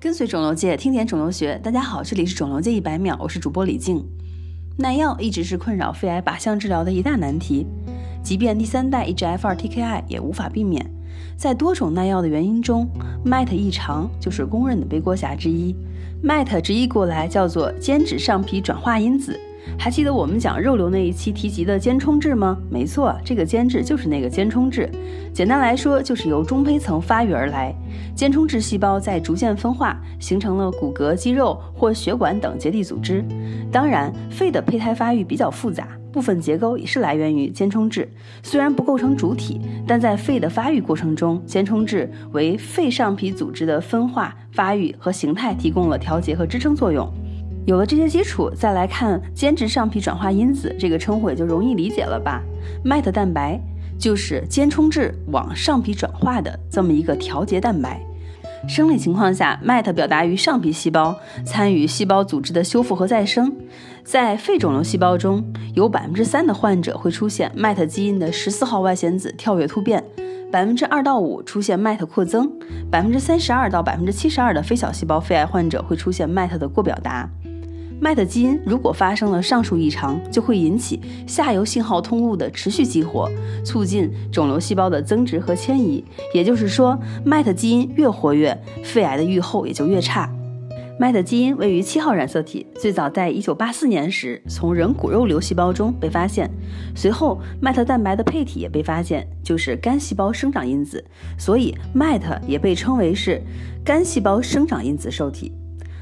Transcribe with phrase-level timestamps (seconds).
[0.00, 1.58] 跟随肿瘤界，听点肿瘤学。
[1.60, 4.06] 大家好，这里是肿瘤界一百秒，我是主播李静。
[4.76, 7.66] 耐药一直是困扰肺癌靶向治疗的一大难题，
[8.22, 10.88] 即便第三代 EGFR TKI 也无法避免。
[11.36, 12.88] 在多种耐药的原因中
[13.26, 15.74] ，MET 异常就是公认的背锅侠之一。
[16.22, 19.36] MET 直译过来叫做间质上皮转化因子。
[19.78, 22.58] 还记得我们讲肉瘤那一期提及的间充质吗？
[22.70, 24.90] 没错，这个间质就是那个间充质。
[25.32, 27.74] 简单来说，就是由中胚层发育而来，
[28.14, 33.24] 间充质细胞在逐渐分化，形成了骨骼、肌肉或血管等结缔组织。
[33.70, 38.08] 当然，肺的胚胎发育比较复杂，部分结构也是来源于间充质。
[38.42, 47.08] 虽然不构成主体，但在肺的发育过程中，间充质为肺上皮组织的分化、发育和形态提供了调节和支撑作用。
[47.68, 52.42] 有了这些基础，再来看间质上皮转化因子这个称呼也就容易理解了吧
[52.82, 53.60] ？MET 蛋白
[53.98, 58.00] 就是间充质往上皮转化的这么一个调节蛋白。
[58.66, 63.54] 生理情况下，MET 表达于上皮细胞，参与细胞组织的修复和再生。
[64.02, 70.02] 在肺肿瘤细胞中，有百分之三的患者会出现 MET 基因的十四号外显子跳跃突变，
[70.50, 72.50] 百分之二到五出现 MET 扩增，
[72.90, 77.28] 百分之三十二到百分之七十二的非小细胞肺癌患者会出现 MET 的过表达。
[78.00, 83.28] MET 基因如果发生了上述异常，就会引起下游信号通路的持续激活，
[83.64, 86.04] 促进肿瘤细胞的增殖和迁移。
[86.32, 86.96] 也就是说
[87.26, 90.32] ，MET 基因越活跃，肺癌的预后也就越差。
[91.00, 96.48] MET 基因位于七号染色体，最早在1984年时从人骨肉瘤细胞中被发现，
[96.94, 101.04] 随后 MET 蛋白的配体也被发现，就是肝细胞生长因子，
[101.36, 103.42] 所以 MET 也被称为是
[103.84, 105.52] 肝细胞生长因子受体。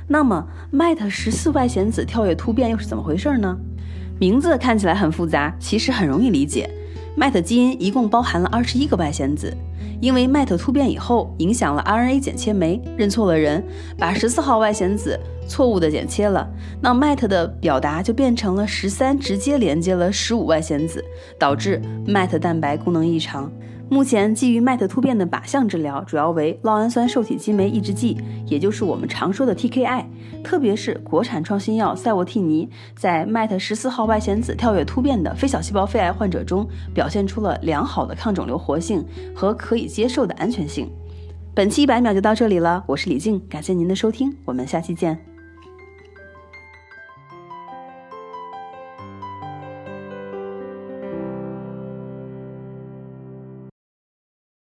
[0.08, 3.56] 那么，MET 十四外显子跳跃突变又是怎么回事呢？
[4.18, 6.70] 名字看起来很复杂，其实很容易理解。
[7.16, 9.54] MET 基因一共包含了二十一个外显子，
[10.00, 13.64] 因为 MET 突变以后影响了 RNA 剪切酶，认错了人，
[13.98, 16.48] 把十四号外显子错误的剪切了，
[16.80, 21.02] 那 MET 的表达就变成了十三，直接连接了十五外显子，
[21.38, 23.50] 导致 MET 蛋白功能异常。
[23.88, 30.04] 目前基于 MET 突变的靶向治疗主要为酪氨酸受体激酶抑制剂，也就是我们常说的 TKI。
[30.42, 39.04] 特别是国产创新药赛沃替尼，在 MET 十四号外显子跳跃突变的非小细胞肺癌患者中，表现出了良好的抗肿瘤活性
[39.34, 40.90] 和可以接受的安全性。
[41.54, 45.35] 本期一百秒就到这里了，我是李静，感谢您的收听，我们下期见。